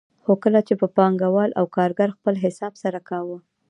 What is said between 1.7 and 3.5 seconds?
کارګر خپل حساب سره کاوه